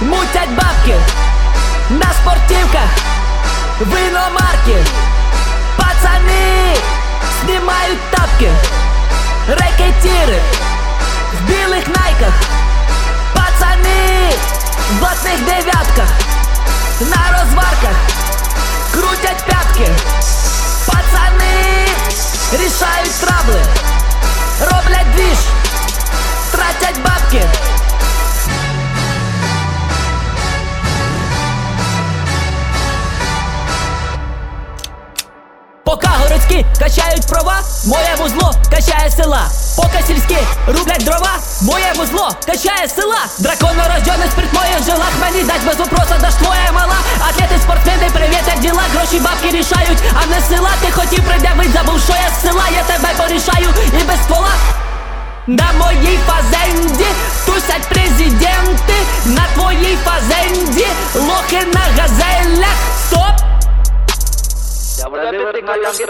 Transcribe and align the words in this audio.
бабки 0.00 0.94
на 1.90 2.12
спортивках, 2.12 2.90
виномарки, 3.80 4.84
пацани 5.76 6.76
знімають 7.44 8.10
тапки, 8.10 8.50
рекетіри 9.48 10.40
в 11.32 11.48
білих 11.48 11.86
найках, 11.88 12.34
пацани 13.34 14.32
в 14.90 14.98
блатних 15.00 15.44
дев'ятках, 15.44 16.08
на 17.00 17.38
розварках 17.38 17.96
крутять 18.92 19.44
п'ятки, 19.46 19.92
пацани 20.86 21.86
рішають 22.52 23.20
трабли, 23.20 23.59
Пока 35.90 36.08
городські 36.22 36.66
качають 36.78 37.26
права, 37.26 37.60
моє 37.86 38.14
вузло 38.18 38.54
качає 38.70 39.10
села. 39.10 39.42
Поки 39.76 40.04
сільські 40.06 40.38
рублять 40.66 41.04
дрова, 41.04 41.32
моє 41.62 41.92
вузло 41.96 42.30
качає 42.46 42.88
села. 42.88 43.18
Драконо 43.38 43.82
рождений 43.94 44.28
спирт 44.32 44.52
моїх 44.52 44.84
жилах, 44.86 45.12
мені 45.20 45.42
дать 45.42 45.64
без 45.66 45.76
вопроса, 45.76 46.18
даш 46.20 46.34
твоя 46.34 46.72
мала. 46.72 46.96
Атлети, 47.28 47.54
спортсмени, 47.62 48.10
привіт, 48.12 48.44
як 48.46 48.60
діла, 48.60 48.82
гроші 48.94 49.20
бабки 49.20 49.50
рішають, 49.58 49.98
а 50.22 50.26
не 50.26 50.40
села. 50.48 50.70
Ти 50.80 50.92
хотів 50.92 51.24
пред'явить, 51.24 51.72
забув, 51.72 52.00
що 52.00 52.12
я 52.12 52.30
з 52.38 52.42
села, 52.42 52.64
я 52.74 52.82
тебе 52.82 53.08
порішаю 53.18 53.68
і 54.00 54.04
без 54.04 54.20
ствола. 54.24 54.52
На 55.46 55.72
моїй 55.72 56.18
фазенді 56.26 57.06
тусять 57.46 57.88
президенти, 57.88 58.94
на 59.24 59.46
твоїй 59.54 59.98
фазенді 60.04 60.86
лохи 61.14 61.66
на 61.74 62.02
газелях. 62.02 62.89
Стоп! 65.60 66.08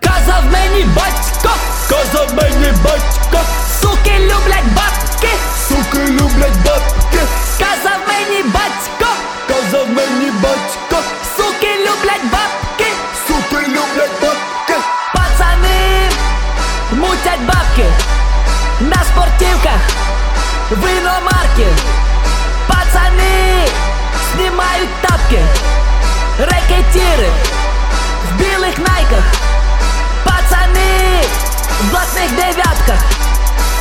Казав 0.00 0.44
мені 0.52 0.84
батько, 0.84 1.50
Казав 1.88 2.34
мені 2.34 2.72
батько, 2.84 3.38
суки 3.82 4.18
люблять 4.18 4.66
бабки, 4.76 5.28
суки 5.68 6.06
люблять 6.12 6.56
бабки, 6.64 7.20
казав 7.58 7.98
мені 8.08 8.42
батько, 8.42 9.10
казав 9.48 9.88
мені 9.88 10.30
батько, 10.30 10.96
суки 11.36 11.68
люблять 11.80 12.24
бабки, 12.32 12.86
суки 13.26 13.66
люблять 13.66 14.20
бабки, 14.22 14.74
пацани 15.14 16.10
мутять 16.92 17.40
бабки. 17.40 17.86
На 18.80 19.04
спортивках, 19.04 19.80
виномарки, 20.70 21.66
пацани 22.68 23.66
знімають 24.34 24.90
тапки, 25.02 25.40
рекетіри 26.38 27.28
в 28.24 28.38
білих 28.38 28.78
найках, 28.78 29.24
пацани 30.24 31.22
в 31.80 31.90
блатних 31.90 32.30
дев'ятках, 32.30 33.00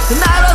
на 0.09 0.50